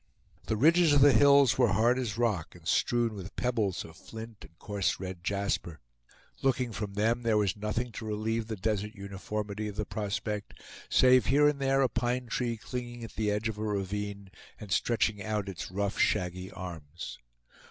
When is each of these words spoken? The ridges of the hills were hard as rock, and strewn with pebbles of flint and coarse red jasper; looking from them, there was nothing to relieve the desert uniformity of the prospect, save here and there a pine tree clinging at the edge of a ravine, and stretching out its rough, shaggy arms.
The 0.47 0.57
ridges 0.57 0.93
of 0.93 1.01
the 1.01 1.13
hills 1.13 1.59
were 1.59 1.73
hard 1.73 1.99
as 1.99 2.17
rock, 2.17 2.55
and 2.55 2.67
strewn 2.67 3.13
with 3.13 3.35
pebbles 3.35 3.85
of 3.85 3.95
flint 3.95 4.37
and 4.41 4.57
coarse 4.57 4.99
red 4.99 5.23
jasper; 5.23 5.79
looking 6.41 6.71
from 6.71 6.95
them, 6.95 7.21
there 7.21 7.37
was 7.37 7.55
nothing 7.55 7.91
to 7.91 8.05
relieve 8.07 8.47
the 8.47 8.55
desert 8.55 8.95
uniformity 8.95 9.67
of 9.67 9.75
the 9.75 9.85
prospect, 9.85 10.55
save 10.89 11.27
here 11.27 11.47
and 11.47 11.59
there 11.59 11.83
a 11.83 11.87
pine 11.87 12.25
tree 12.25 12.57
clinging 12.57 13.03
at 13.03 13.13
the 13.13 13.29
edge 13.29 13.47
of 13.47 13.59
a 13.59 13.63
ravine, 13.63 14.31
and 14.59 14.71
stretching 14.71 15.21
out 15.21 15.47
its 15.47 15.69
rough, 15.69 15.99
shaggy 15.99 16.49
arms. 16.49 17.19